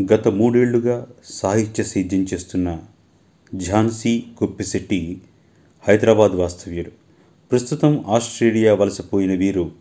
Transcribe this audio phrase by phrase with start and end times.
[0.00, 2.78] గత మూడేళ్ళుగా సాహిత్య సేద్యం చేస్తున్న
[3.54, 5.20] ఝాన్సీ కుప్పిశెట్టి
[5.88, 6.90] హైదరాబాద్ వాస్తవ్యుడు.
[7.50, 9.72] ప్రస్తుతం ఆస్ట్రేలియా వలసపోయిన వీరు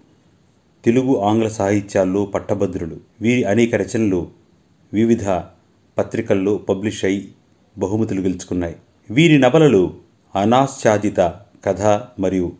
[0.85, 2.97] తెలుగు ఆంగ్ల సాహిత్యాల్లో పట్టభద్రులు.
[3.21, 4.27] వీరి అనేక రచనలు
[4.93, 5.29] వివిధ
[5.97, 7.31] పత్రికల్లో పబ్లిష్ అయి
[7.77, 8.75] బహుమతులు గెలుచుకున్నాయి.
[9.09, 9.93] వీరి నవలలు
[10.35, 11.19] అనాశ్చాదిత
[11.65, 11.81] కథ
[12.19, 12.51] మరియు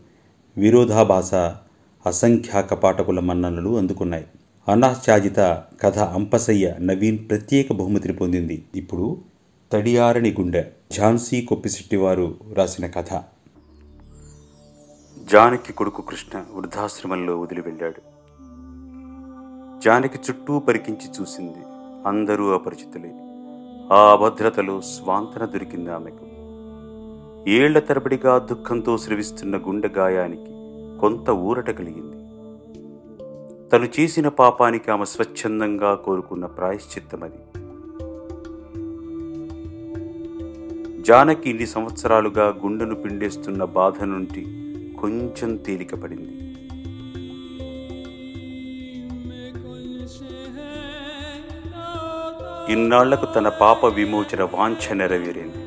[0.58, 1.34] విరోధాభాస
[2.06, 4.26] అసంఖ్యాక పాఠకుల మన్ననలు అందుకున్నాయి.
[4.68, 8.66] అనాశ్చాదిత కథ అంపసయ్య నవీన్ ప్రత్యేక బహుమతిని పొందింది.
[8.76, 9.18] ఇప్పుడు
[9.72, 10.64] తడియారని గుండె.
[10.92, 13.22] ఝాన్సీ కొప్పిశెట్టి వారు రాసిన కథ.
[15.32, 18.02] జానకి కొడుకు కృష్ణ వృద్ధాశ్రమంలో వదిలి వెళ్ళాడు.
[19.84, 21.64] జానకి చుట్టూ పరికించి చూసింది
[22.08, 23.12] అందరూ అపరిచితులే.
[23.94, 26.26] ఆ అభద్రతలో స్వాంతన దొరికింది ఆమెకు.
[27.50, 30.52] ఏళ్ళ తరబడిగా దుఃఖంతో స్రవిస్తున్న గుండె గాయానికి
[31.00, 32.25] కొంత ఊరట కలిగింది.
[33.76, 37.40] తను చేసిన పాపానికి ఆమె స్వచ్ఛందంగా కోరుకున్న ప్రాయశ్చిత్తమది
[41.04, 44.44] జానకి ఇన్ని సంవత్సరాలుగా గుండెను పిండేస్తున్న బాధ నుండి
[45.02, 46.32] కొంచెం తేలికపడింది.
[52.74, 55.62] ఇన్నాళ్ళకు తన పాప విమోచన వాంఛ నెరవేరింది.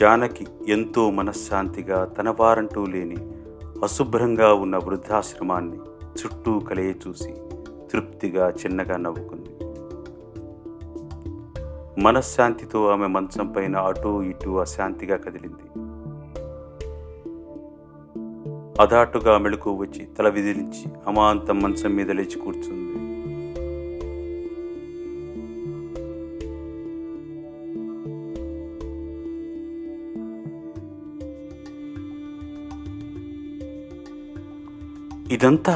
[0.00, 3.16] జానకి ఎంతో మనశ్శాంతిగా తన వారంటూ లేని
[3.82, 7.34] అశుభ్రంగా ఉన్న వృద్ధాశ్రమాన్ని చుట్టూ కలయ చూసి
[7.92, 9.50] తృప్తిగా చిన్నగా నవ్వుకుంది.
[12.00, 15.86] మనశ్శాంతితో ఆమె మంచం పైన అటూ ఇటూ అశాంతిగా కదిలింది.
[18.82, 23.05] అదాటుగా మెళుకు వచ్చి తల విదిలించి అమాంతం మంచం మీద లేచి కూర్చుంది.
[35.36, 35.74] ఇదంతా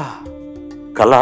[0.97, 1.13] కళ?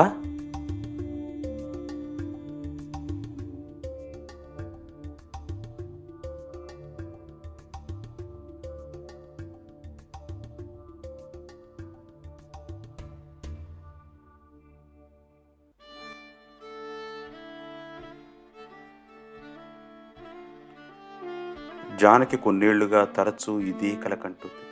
[22.00, 24.69] జానకి కొన్నేళ్ళుగా తరచూ ఇదే కలకంటుంది.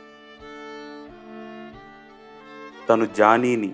[2.88, 3.72] తను జానీని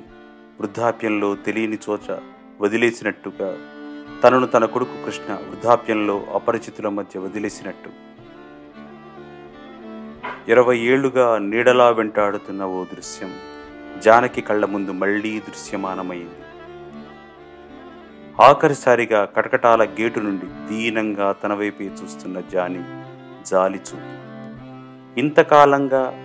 [0.60, 2.18] వృద్ధాప్యంలో తెలియని చోట
[2.60, 3.56] వదిలేసినట్టుగా
[4.22, 7.90] తనను తన కొడుకు కృష్ణ వృద్ధాప్యంలో అపరిచితుల మధ్య వదిలేసినట్టు.
[10.50, 13.34] ఇరవై ఏళ్ళుగా నీడలా వెంటాడుతున్న ఓ దృశ్యం
[14.00, 16.40] జానకి కళ్ళ ముందు మళ్ళీ దృశ్యమానమైంది.
[18.42, 22.82] ఆఖరిసారిగా కటకటాల గేటు నుండి దీనంగా తన వైపే చూస్తున్న జాని
[23.50, 24.14] జాలి చూపు
[25.20, 26.23] ఇంతకాలంగా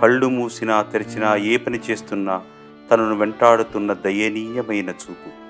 [0.00, 2.42] కళ్ళు మూసినా తెరిచినా ఏ పని చేస్తున్నా
[2.90, 5.44] తనను వెంటాడుతున్న దయనీయమైన చూపు.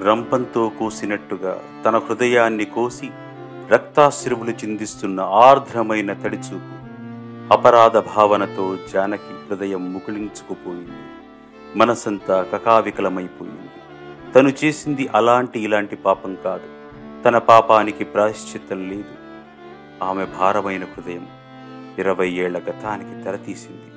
[0.00, 3.10] రంపంతో కోసినట్టుగా తన హృదయాన్ని కోసి
[3.68, 6.82] రక్తాశ్రువులు చిందిస్తున్న ఆర్ద్రమైన తడిచూపు
[7.52, 10.92] అపరాధ భావనతో జానకి హృదయం ముకుళించుకుపోయింది.
[11.78, 13.68] మనసంతా కకావికలమైపోయింది.
[14.32, 16.68] తను చేసింది అలాంటి ఇలాంటి పాపం కాదు.
[17.22, 19.21] తన పాపానికి ప్రాయశ్చిత్తం లేదు.
[20.02, 21.26] ఆమె భారమైన హృదయం
[21.98, 23.88] ఇరవై ఏళ్ళ గతానికి తెరతీసింది.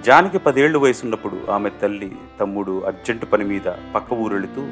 [0.00, 4.62] జానికి పదేళ్ళు వయసున్నప్పుడు ఆమె తల్లి తమ్ముడు అర్జెంటు పని మీద పక్క ఊరెళుతూ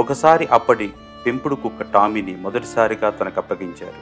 [0.00, 0.92] ఒకసారి అప్పటి
[1.26, 4.00] పెంపుడు కుక్క టామీని మొదటిసారిగా తనకు అప్పగించారు.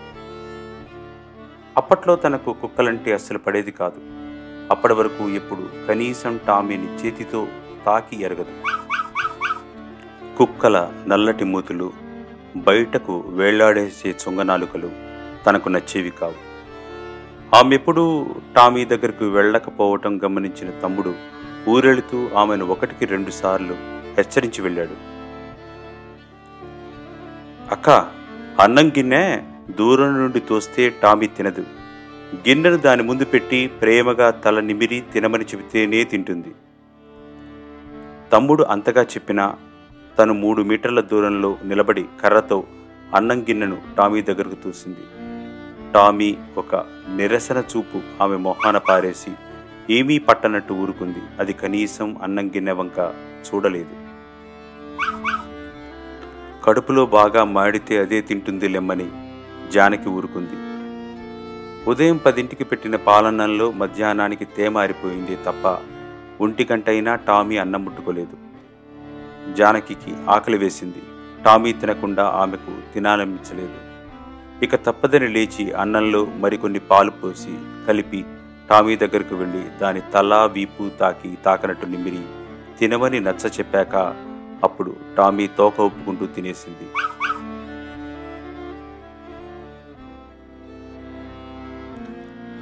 [1.76, 4.25] అప్పట్లో తనకు కుక్కలంటే అస్సలు పడేది కాదు.
[4.70, 7.48] అప్పటి వరకు ఎప్పుడు కనీసం టామీని చేతితో
[7.86, 8.68] తాకి ఎరగదు.
[10.36, 11.92] కుక్కల నల్లటి మూతులు
[12.56, 14.90] బయటకు వేళ్ళాడేసే చుంగనాలుకలు
[15.46, 16.56] తనకు నచ్చేవి కావు.
[17.56, 21.14] ఆమెప్పుడు టామీ దగ్గరకు వెళ్ళకపోవటం గమనించిన తమ్ముడు
[21.68, 23.74] ఊరెళుతూ ఆమెను ఒకటికి రెండు సార్లు
[24.18, 24.96] హెచ్చరించి వెళ్ళాడు.
[27.70, 27.90] అక్క
[28.60, 29.42] అన్నం గిన్నె
[29.78, 31.64] దూరం నుండి తోస్తే టామీ తినదు.
[32.34, 36.54] గిన్నెను దాని ముందు పెట్టి ప్రేమగా తల నిమిరి తినమని చెబితేనే తింటుంది.
[38.32, 39.54] తమ్ముడు అంతగా చెప్పినా
[40.18, 42.64] తను మూడు మీటర్ల దూరంలో నిలబడి కర్రతో
[43.14, 44.98] అన్నం గిన్నెను టామీ దగ్గరకు తూసింది.
[45.92, 46.76] టామీ ఒక
[47.16, 49.30] నిరసన చూపు ఆమె మొహాన పారేసి
[49.90, 51.18] ఏమీ పట్టనట్టు ఊరుకుంది.
[51.38, 53.14] అది కనీసం అన్నం గిన్నె వంక
[53.46, 53.96] చూడలేదు.
[56.64, 59.10] కడుపులో బాగా మాడితే అదే తింటుంది లెమ్మని
[59.72, 60.65] జానకి ఊరుకుంది.
[61.90, 65.64] ఉదయం పదింటికి పెట్టిన పాలన్నంలో మధ్యాహ్నానికి తేమారిపోయింది తప్ప
[66.44, 68.36] ఒంటికంటైనా టామీ అన్నం ముట్టుకోలేదు.
[69.58, 71.02] జానకికి ఆకలి వేసింది.
[71.44, 73.78] టామీ తినకుండా ఆమెకు తినాలనిపించలేదు
[74.64, 77.54] ఇక తప్పదని లేచి అన్నంలో మరికొన్ని పాలు పోసి
[77.88, 78.20] కలిపి
[78.70, 82.22] టామీ దగ్గరకు వెళ్ళి దాని తల వీపు తాకి తాకనట్టు నిమిరి
[82.78, 83.96] తినమని నచ్చ చెప్పాక
[84.64, 86.86] అప్పుడు టామీ తోక ఒప్పుకుంటూ తినేసింది.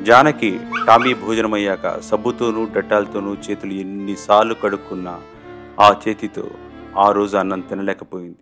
[0.02, 5.20] జానకి టామీ భోజనమయ్యాక సబ్బుతోనూ డట్టాలతోనూ చేతులు ఎన్నిసార్లు కడుక్కున్నా
[5.81, 6.50] ఆ చేతితో
[6.96, 8.38] ఆ రోజు అన్నం తినలేకపోయింది.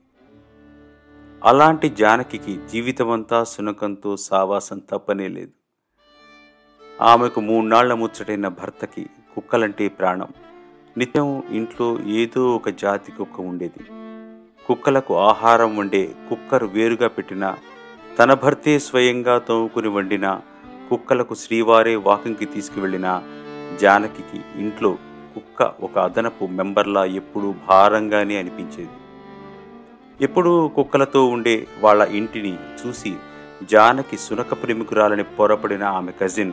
[1.44, 5.50] అలాంటి జానకికి జీవితమంతా సునకంతో సావాసం తప్పనే లేదు.
[7.02, 10.28] ఆమెకు మూన్నాళ్ళ ముచ్చటైన భర్తకి కుక్కలంటే ప్రాణం.
[10.96, 13.84] నిత్యం ఇంట్లో ఏదో ఒక జాతి కుక్క ఉండేది.
[14.66, 17.56] కుక్కలకు ఆహారం వండే కుక్కరు వేరుగా పెట్టినా
[18.19, 20.43] తన భర్తే స్వయంగా తోముకుని వండినా
[20.88, 23.23] కుక్కలకు శ్రీవారే వాకింగ్కి తీసుకువెళ్ళిన
[23.81, 24.99] జానకికి ఇంట్లో
[25.34, 28.88] కుక్క ఒక అదనపు మెంబర్లా ఎప్పుడూ భారంగానే అనిపించేది.
[30.20, 33.14] ఎప్పుడూ కుక్కలతో ఉండే వాళ్ళ ఇంటిని చూసి
[33.70, 36.52] జానకి సునక ప్రేమికురాలని పొరపడిన ఆమె కజిన్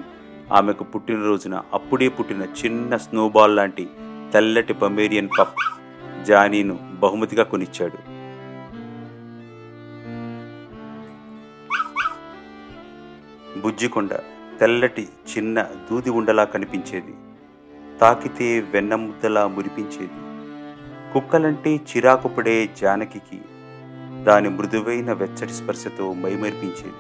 [0.54, 3.88] ఆమెకు పుట్టినరోజున అప్పుడే పుట్టిన చిన్న స్నోబాల్ లాంటి
[4.34, 5.60] తెల్లటి పమేరియన్ పప్
[6.24, 8.09] జానీను బహుమతిగా కొనిచ్చాడు.
[13.62, 14.20] బుజ్జికొండ
[14.60, 15.08] తెల్లటి
[15.38, 17.14] చిన్న దూది ఉండలా కనిపించేది.
[18.00, 20.30] తాకితే వెన్నముద్దలా మురిపించేది.
[21.14, 23.42] కుక్కలంటే చిరాకు పడే జానకికి
[24.24, 26.92] దాని మృదువైన వెచ్చటి స్పర్శతో మైమరిపించేది.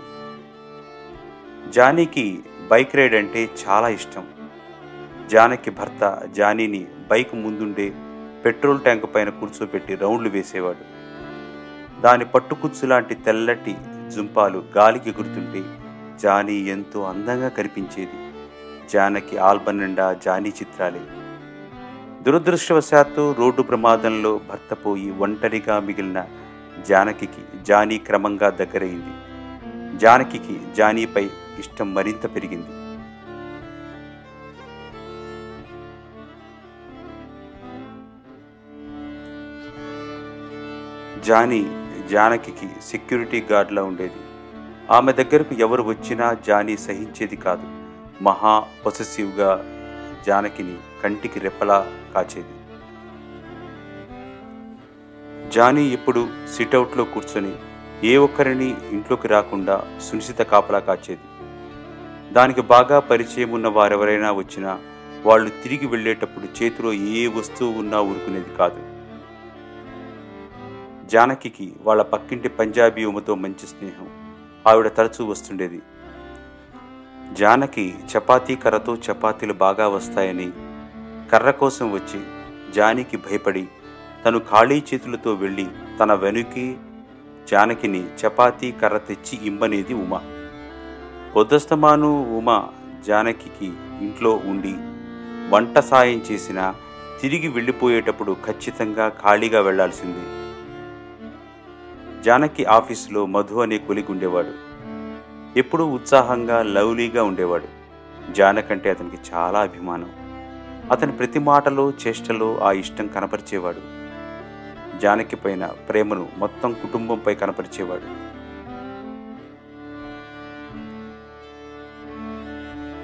[1.72, 2.40] జానీకి
[2.72, 4.28] బైక్ రైడ్ అంటే చాలా ఇష్టం.
[5.28, 7.94] జానకి భర్త జానీని బైక్ ముందుండే
[8.46, 11.00] పెట్రోల్ ట్యాంక్ పైన కూర్చోబెట్టి రౌండ్లు వేసేవాడు.
[12.02, 13.76] దాని పట్టుకుచ్చు లాంటి తెల్లటి
[14.08, 15.79] జుంపాలు గాలికి గుర్తుంటే
[16.22, 18.18] జానీ ఎంతో అందంగా కనిపించేది.
[18.90, 21.02] జానకి ఆల్బమ్ నిండా జానీ చిత్రాలే.
[22.24, 26.26] దురదృష్టవశాత్తు రోడ్డు ప్రమాదంలో భర్త పోయి ఒంటరిగా మిగిలిన
[26.88, 29.14] జానకికి జానీ క్రమంగా దగ్గరైంది.
[29.98, 31.30] జానకికి జానీపై
[31.60, 32.68] ఇష్టం మరింత పెరిగింది.
[41.22, 41.62] జానీ
[42.12, 44.22] జానకికి సెక్యూరిటీ గార్డ్లా ఉండేది.
[44.90, 47.64] ఆమె దగ్గరకు ఎవరు వచ్చినా జానీ సహించేది కాదు.
[48.24, 49.66] మహా పొసెసివ్గా
[50.28, 52.56] జానకిని కంటికి రెప్పలా కాచేది.
[55.50, 56.28] జానీ ఇప్పుడు
[56.58, 57.56] సిట్అవుట్లో కూర్చొని
[58.04, 61.20] ఏ ఒక్కరిని ఇంట్లోకి రాకుండా సునిశిత కాపలా కాచేది.
[62.34, 64.80] దానికి బాగా పరిచయం ఉన్న వారెవరైనా వచ్చినా
[65.26, 68.82] వాళ్ళు తిరిగి వెళ్ళేటప్పుడు చేతిలో ఏ వస్తువు ఉన్నా ఊరుకునేది కాదు.
[71.08, 74.29] జానకికి వాళ్ళ పక్కింటి పంజాబీ ఉమతో మంచి స్నేహం.
[74.68, 75.82] ఆవిడ తరచూ వస్తుండేది.
[77.34, 80.52] జానకి చపాతీ కర్రతో చపాతీలు బాగా వస్తాయని
[81.32, 82.20] కర్ర కోసం వచ్చి
[82.72, 83.68] జానకి భయపడి
[84.26, 85.66] తను ఖాళీ చేతులతో వెళ్ళి
[86.00, 86.78] తన వెనుకి
[87.52, 90.22] జానకిని చపాతీ కర్ర తెచ్చి ఇమ్మనేది ఉమ.
[91.36, 92.68] పొద్దస్తమాను ఉమ
[93.08, 93.66] జానకికి
[94.02, 94.74] ఇంట్లో ఉండి
[95.50, 96.76] వంట సాయం చేసినా
[97.22, 100.49] తిరిగి వెళ్ళిపోయేటప్పుడు ఖచ్చితంగా ఖాళీగా వెళ్ళాల్సిందే.
[102.22, 104.70] జానకి ఆఫీసులో మధు అనే కొలిగి ఉండేవాడు.
[105.60, 107.68] ఎప్పుడూ ఉత్సాహంగా లవ్లీగా ఉండేవాడు.
[108.32, 110.10] జానకంటే అతనికి చాలా అభిమానం.
[110.92, 113.82] అతని ప్రతి మాటలో చేష్టలో ఆ ఇష్టం కనపరిచేవాడు.
[115.00, 118.30] జానకి పైన ప్రేమను మొత్తం కుటుంబంపై కనపరిచేవాడు.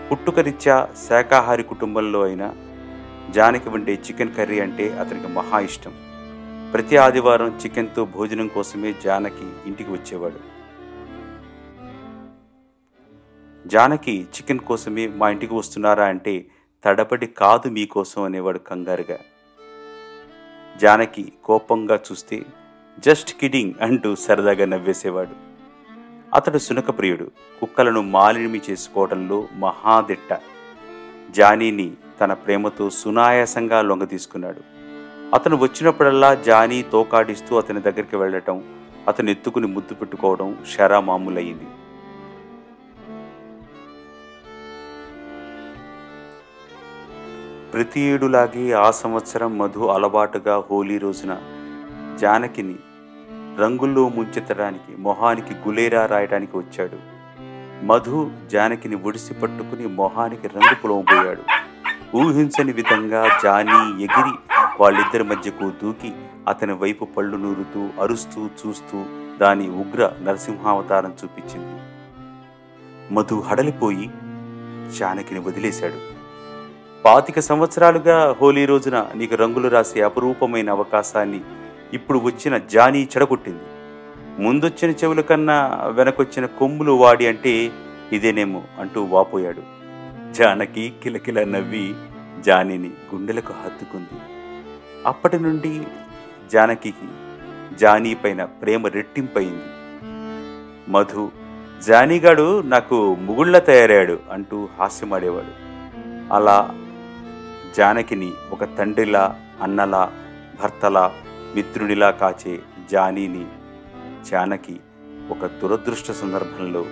[0.10, 2.56] పుట్టుకరీత్యా శాకాహారి కుటుంబంలో అయినా
[3.30, 5.92] జానకి వండే చికెన్ కర్రీ అంటే అతనికి మహా ఇష్టం.
[6.76, 10.40] ప్రతి ఆదివారం చికెన్తో భోజనం కోసమే జానకి ఇంటికి వచ్చేవాడు.
[13.68, 16.46] జానకి చికెన్ కోసమే మా ఇంటికి వస్తున్నారా అంటే
[16.86, 19.18] తడబడి కాదు మీకోసం అనేవాడు కంగారుగా.
[20.82, 22.46] జానకి కోపంగా చూస్తే
[23.00, 25.36] జస్ట్ కిడింగ్ అంటూ సరదాగా నవ్వేసేవాడు.
[26.34, 30.40] అతడు సునకప్రియుడు కుక్కలను మాలిమి చేసుకోవడంలో మహాదిట్ట.
[31.32, 31.92] జానీని
[32.22, 34.75] తన ప్రేమతో సునాయాసంగా లొంగ తీసుకున్నాడు.
[35.34, 38.64] అతను వచ్చినప్పుడల్లా జానీ తోకాడిస్తూ అతని దగ్గరికి వెళ్ళటం
[39.08, 41.66] అతను ఎత్తుకుని ముద్దు పెట్టుకోవడం షరా మామూలయ్యింది.
[47.74, 51.38] ప్రతి ఏడులాగే ఆ సంవత్సరం మధు అలవాటుగా హోలీ రోజున
[52.20, 52.76] జానకిని
[53.60, 56.98] రంగుల్లో ముంచెత్తడానికి మొహానికి గులేరా రాయడానికి వచ్చాడు.
[57.86, 61.44] మధు జానకిని ఒడిసి పట్టుకుని మొహానికి రంగు పొలవబోయాడు.
[62.18, 66.14] ఊహించని విధంగా జానీ ఎగిరి వాళ్ళిద్దరి మధ్యకు దూకి
[66.48, 69.06] అతని వైపు పళ్ళు నూరుతూ అరుస్తూ చూస్తూ
[69.42, 71.82] దాని ఉగ్ర నరసింహావతారం చూపించింది.
[73.14, 74.10] మధు హడలిపోయి
[75.00, 76.16] జానకిని వదిలేశాడు.
[77.06, 81.42] పాతిక సంవత్సరాలుగా హోలీ రోజున నీకు రంగులు రాసే అపురూపమైన అవకాశాన్ని
[81.94, 83.64] ఇప్పుడు వచ్చిన జానీ చెడగొట్టింది.
[84.44, 87.72] ముందొచ్చిన చెవుల కన్నా వెనకొచ్చిన కొమ్ములు వాడి అంటే
[88.12, 89.62] ఇదేనేమో అంటూ వాపోయాడు.
[90.34, 91.96] జానకి కిలకిల నవ్వి
[92.42, 94.35] జానీని గుండెలకు హత్తుకుంది.
[95.06, 95.88] అప్పటి నుండి
[96.54, 97.08] జానకికి
[97.76, 99.70] జానీ పైన ప్రేమ రెట్టింపయింది.
[100.92, 101.32] మధు
[101.88, 105.54] జానీగాడు నాకు ముగుళ్ళ తయారాడు అంటూ హాస్యమాడేవాడు.
[106.34, 106.76] అలా
[107.78, 110.12] జానకిని ఒక తండ్రిలా అన్నలా
[110.64, 111.12] భర్తలా
[111.56, 112.60] మిత్రుడిలా కాచే
[112.92, 113.46] జానీని
[114.32, 114.80] జానకి
[115.30, 116.86] ఒక దురదృష్ట సందర్భంలో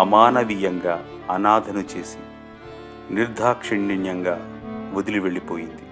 [0.00, 2.18] అమానవీయంగా అనాథను చేసి
[3.14, 4.36] నిర్దాక్షిణ్యంగా
[4.94, 5.87] వదిలి వెళ్ళిపోయింది.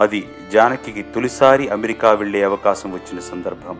[0.00, 3.76] అది జానకికి తొలిసారి అమెరికా వెళ్ళే అవకాశం వచ్చిన సందర్భం.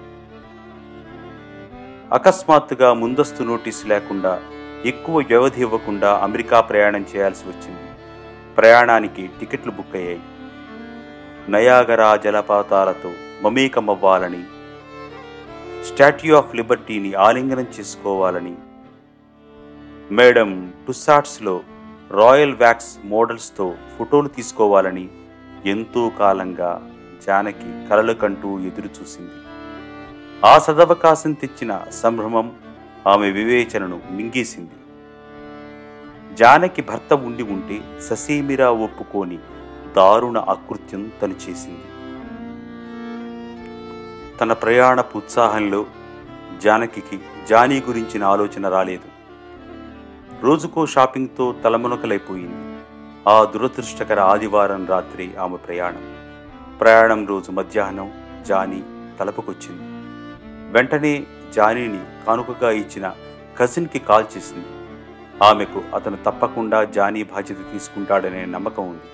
[2.13, 4.41] అకస్మాత్తుగా ముందస్తు నోటీసు లేకుండా
[4.85, 7.87] ఎక్కువ వ్యవధి ఇవ్వకుండా అమెరికా ప్రయాణం చేయాల్సి వచ్చింది.
[8.57, 10.21] ప్రయాణానికి టికెట్లు బుక్ అయ్యాయి.
[11.49, 13.11] నయాగరా జలపాతాలతో
[13.43, 14.43] మమేకమవ్వాలని
[15.89, 18.55] స్టాట్యూ ఆఫ్ లిబర్టీని ఆలింగనం చేసుకోవాలని
[20.11, 21.61] మేడం టుసాట్స్లో
[22.11, 25.09] రాయల్ వ్యాక్స్ మోడల్స్తో ఫోటోలు తీసుకోవాలని
[25.65, 26.91] ఎంతో కాలంగా
[27.27, 29.31] జానకి కలలకంటూ ఎదురుచూసింది.
[30.45, 32.53] ఆ సదవకాశం తెచ్చిన సంభ్రమం
[33.07, 34.71] ఆమె వివేచనను మింగేసింది.
[36.35, 39.39] జానకి భర్త ఉండి ఉంటే ససీమిరా ఒప్పుకోని
[39.97, 41.85] దారుణ అకృత్యం తను చేసింది
[44.41, 45.87] తన ప్రయాణపు ఉత్సాహంలో
[46.63, 49.09] జానకికి జానీ గురించిన ఆలోచన రాలేదు.
[50.43, 52.66] రోజుకో షాపింగ్తో తలమునకలైపోయింది.
[53.29, 56.17] ఆ దురదృష్టకర ఆదివారం రాత్రి ఆమె ప్రయాణం.
[56.81, 58.13] ప్రయాణం రోజు మధ్యాహ్నం
[58.47, 58.83] జానీ
[59.21, 59.83] తలపుకొచ్చింది.
[60.73, 63.13] వెంటనే జానీని కానుకగా ఇచ్చిన
[63.59, 64.67] కజిన్కి కాల్ చేసింది.
[65.43, 69.09] ఆమెకు అతను తప్పకుండా జానీ బాధ్యత తీసుకుంటాడనే నమ్మకం ఉంది.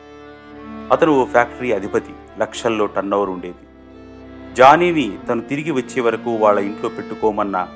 [0.92, 3.62] అతను ఓ ఫ్యాక్టరీ అధిపతి లక్షల్లో టర్నోవర్ ఉండేది.
[4.54, 7.68] జానీని తను తిరిగి వచ్చే వరకు వాళ్ళ ఇంట్లో పెట్టుకోమన్న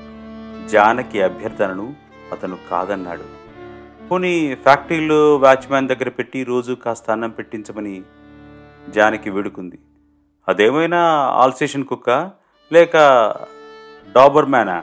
[0.70, 1.94] జానకి అభ్యర్థనను
[2.32, 3.45] అతను కాదన్నాడు.
[4.10, 8.02] పోనీ ఫ్యాక్టరీలో వాచ్మ్యాన్ దగ్గర పెట్టి రోజు కాస్త అన్నం పెట్టించమని
[8.88, 9.78] జానకి వేడుకుంది.
[10.48, 12.30] అదేమైనా ఆల్సేషన్ కుక్క?
[12.72, 12.96] లేక
[14.16, 14.80] డాబర్ మ్యానా?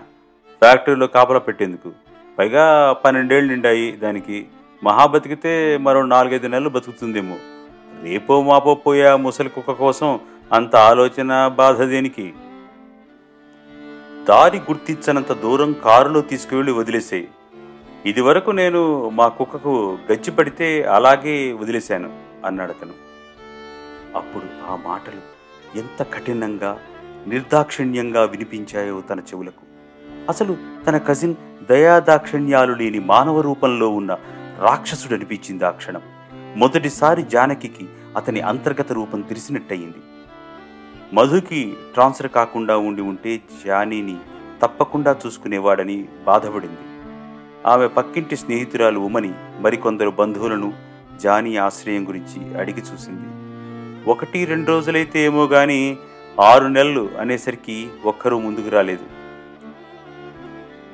[0.61, 1.91] ఫ్యాక్టరీలో కాపలా పెట్టేందుకు.
[2.39, 4.45] పైగా పన్నెండేళ్ళు నిండాయి దానికి.
[4.83, 7.37] మహా బతికితే మరో నాలుగైదు నెలలు బతుకుతుందేమో.
[8.03, 10.19] రేపో మాపో పోయే ముసలి కుక్క కోసం
[10.53, 12.33] అంత ఆలోచన బాధ దేనికి?
[14.29, 17.27] దారి గుర్తించనంత దూరం కారులో తీసుకువెళ్ళి వదిలేసాయి.
[18.05, 22.13] ఇది వరకు నేను మా కుక్కకు గచ్చి పడితే అలాగే వదిలేశాను
[22.45, 22.93] అన్నాడు అతను.
[24.17, 25.19] అప్పుడు ఆ మాటలు
[25.79, 26.79] ఎంత కఠినంగా
[27.27, 29.63] నిర్దాక్షిణ్యంగా వినిపించాయో తన చెవులకు.
[30.29, 30.57] అసలు
[30.87, 31.35] తన కజిన్
[31.69, 34.17] దయాదాక్షిణ్యాలు లేని మానవ రూపంలో ఉన్న
[34.59, 36.01] రాక్షసుడు అనిపించింది ఆ క్షణం.
[36.55, 39.97] మొదటిసారి జానకికి అతని అంతర్గత రూపం తెలిసినట్టయింది.
[41.13, 44.17] మధుకి ట్రాన్స్ఫర్ కాకుండా ఉండి ఉంటే జానీని
[44.61, 46.92] తప్పకుండా చూసుకునేవాడని బాధపడింది.
[47.65, 50.73] ఆమె పక్కింటి స్నేహితురాలు ఉమని మరికొందరు బంధువులను
[51.21, 53.43] జానీ ఆశ్రయం గురించి అడిగి చూసింది.
[54.09, 55.97] ఒకటి రెండు రోజులైతే ఏమో గాని
[56.41, 59.05] ఆరు నెలలు అనేసరికి ఒక్కరూ ముందుకు రాలేదు.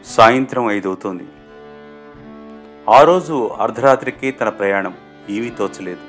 [0.05, 1.23] సాయంత్రం ఐదవుతోంది.
[2.89, 4.93] ఆ రోజు అర్ధరాత్రికే తన ప్రయాణం
[5.29, 5.99] ఏమీ తోచలేదు.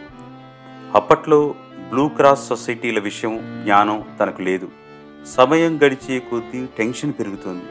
[0.95, 1.55] అప్పట్లో
[1.90, 4.69] బ్లూ క్రాస్ సొసైటీల విషయం జ్ఞానం తనకు లేదు.
[5.26, 7.64] సమయం గడిచే కొద్దీ టెన్షన్ పెరుగుతోంది.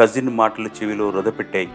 [0.00, 1.68] కజిన్ మాటలు చెవిలో రొదపెట్టాయి.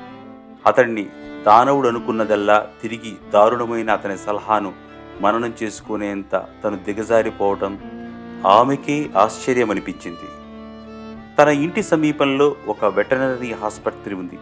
[0.67, 1.09] అతడిని
[1.45, 4.73] దానవుడు అనుకున్నదల్లా తిరిగి దారుణమైన అతని సలహాను
[5.21, 7.73] మననం చేసుకునేంత తను దిగజారిపోవటం
[8.45, 10.27] ఆమెకే ఆశ్చర్యమనిపించింది.
[11.39, 14.39] తన ఇంటి సమీపంలో ఒక వెటనరీ ఆసుపత్రి ఉంది.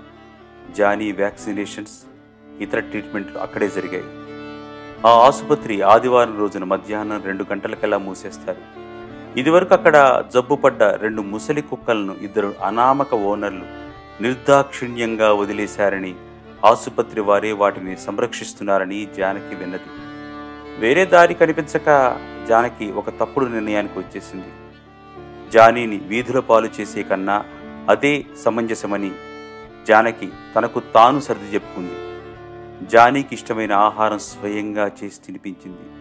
[0.77, 1.95] జానీ వ్యాక్సినేషన్స్
[2.59, 4.03] ఇతర ట్రీట్మెంట్లు అక్కడే జరిగాయి.
[5.07, 8.61] ఆ ఆసుపత్రి ఆదివారం రోజున మధ్యాహ్నం రెండు గంటలకల్లా మూసేస్తారు.
[9.39, 13.84] ఇదివరకు అక్కడ జబ్బుపడ్డ రెండు ముసలి కుక్కలను ఇద్దరు అనామక ఓనర్లు
[14.21, 16.15] నిర్దాక్షిణ్యంగా వదిలేశారని
[16.65, 19.89] ఆసుపత్రి వారే వాటిని సంరక్షిస్తున్నారని జానకి విన్నది.
[20.79, 21.85] వేరే దారి కనిపించక
[22.49, 24.47] జానకి ఒక తప్పుడు నిర్ణయానికి వచ్చేసింది.
[25.51, 27.45] జానీని వీధుల పాలు చేసే కన్నా
[27.89, 29.11] అదే సమంజసమని
[29.87, 31.95] జానకి తనకు తాను సర్ది చెప్పుకుంది.
[32.87, 35.95] జానీకి ఇష్టమైన ఆహారం స్వయంగా చేసి తినిపించింది.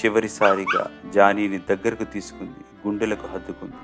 [0.00, 3.74] చివరిసారిగా జానీని దగ్గరకు తీసుకుంది గుండెలకు హద్దుకుంది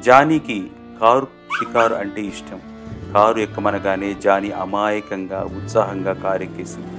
[0.00, 1.26] జానీకి కారు
[1.58, 2.60] షికారు అంటే ఇష్టం.
[3.14, 6.94] కారు ఎక్కమనగానే జాని అమాయకంగా ఉత్సాహంగా కారు ఎక్కేసింది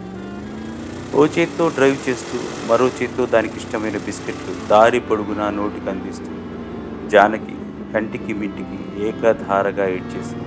[1.16, 2.38] ఓ చేత్తో డ్రైవ్ చేస్తూ
[2.70, 6.32] మరో చేత్తో దానికి ఇష్టమైన బిస్కెట్లు దారి పొడుగునా నోటికి అందిస్తూ
[7.10, 7.56] జానకి
[7.94, 10.46] కంటికి మింటికి ఏకధారగా ఏడ్చేసింది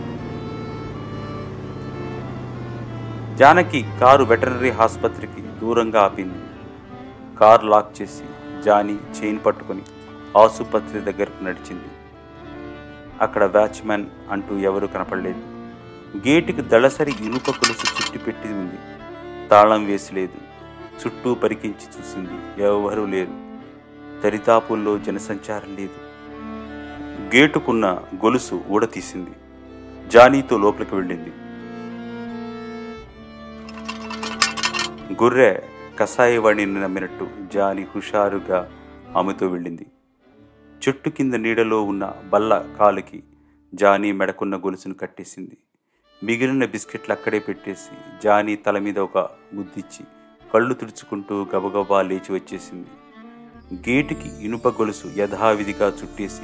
[3.38, 6.40] జానకి కారు వెటనరీ ఆసుపత్రికి దూరంగా ఆపింది.
[7.40, 8.24] కారు లాక్ చేసి
[8.64, 9.82] జాని చైన్ పట్టుకొని
[10.38, 11.90] ఆసుపత్రి దగ్గరకు నడిచింది.
[13.22, 15.38] అక్కడ వాచ్మెన్ అంటూ ఎవరూ కనపడలేదు.
[16.28, 18.78] గేటుకి దళసరి ఇనుప కొలుసు చుట్టి పెట్టి ఉంది
[19.48, 20.52] తాళం వేసి లేదు
[21.02, 23.52] చుట్టూ పరికించి చూసింది ఎవరూ లేరు.
[24.22, 26.12] దరితాపుల్లో జనసంచారం లేదు.
[27.36, 29.30] గేటుకున్న గొలుసు ఊడతీసింది.
[30.08, 31.32] జానీతో లోపలికి వెళ్ళింది.
[35.24, 35.60] గుర్రె
[35.98, 38.70] కషాయవాణిని నమ్మినట్టు జాని హుషారుగా
[39.16, 39.86] ఆమెతో వెళ్ళింది.
[40.88, 43.22] చెట్టు కింద నీడలో ఉన్న బల్ల కాలుకి
[43.74, 45.56] జానీ మెడకున్న గొలుసును కట్టేసింది.
[46.24, 49.18] మిగిలిన బిస్కెట్లు అక్కడే పెట్టేసి జానీ తల మీద ఒక
[49.52, 50.04] ముద్దిచ్చి
[50.54, 52.88] కళ్ళు తుడుచుకుంటూ గబగబా లేచి వచ్చేసింది.
[53.90, 56.42] గేటుకి ఇనుప గొలుసు యథావిధిగా చుట్టేసి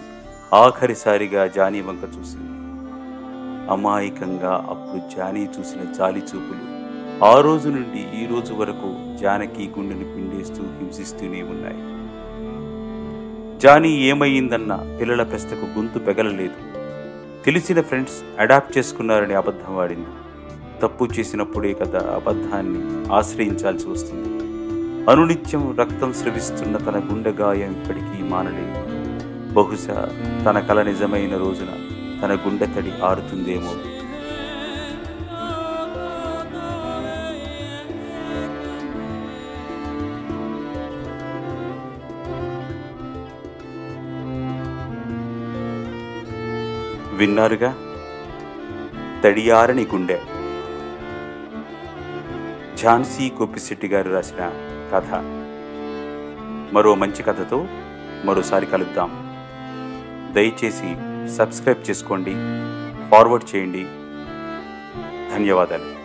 [0.56, 2.54] ఆఖరిసారిగా జానీ వంక చూసింది.
[3.70, 6.78] అమాయకంగా అప్పుడు జానీ చూసిన జాలి చూపులు
[7.24, 12.07] ఆ రోజు నుండి ఈ రోజు వరకు జానకి గుండెను పిండేస్తూ హింసిస్తూనే ఉన్నాయి.
[13.58, 16.58] జానీ ఏమయ్యిందన్న పిల్లల ప్రశ్నకు గొంతు పెగలలేదు.
[17.44, 20.06] తెలిసిన ఫ్రెండ్స్ అడాప్ట్ చేసుకున్నారని అబద్ధం వాడింది
[20.82, 24.28] తప్పు చేసినప్పుడే కదా అబద్ధాన్ని ఆశ్రయించాల్సి వస్తుంది.
[25.10, 28.78] అనునిత్యం రక్తం స్రవిస్తున్న తన గుండె గాయం ఇప్పటికీ మానలేదు.
[29.52, 30.08] బహుశా
[30.44, 31.72] తన కల నిజమైన రోజున
[32.22, 33.72] తన గుండె తడి ఆరుతుందేమో
[47.18, 47.76] విన్నారుగా?
[49.24, 50.20] తడియారని గుండె.
[52.76, 54.50] ఝాన్సీ గోపిశెట్టి గారు రాసిన
[54.92, 55.14] కథ.
[56.74, 57.66] మరో మంచి కథతో
[58.24, 59.10] మరోసారి కలుద్దాం.
[60.34, 60.96] దయచేసి
[61.36, 62.34] సబ్స్క్రైబ్ చేసుకోండి
[63.10, 63.84] ఫార్వర్డ్ చేయండి.
[65.34, 65.97] ధన్యవాదాలు.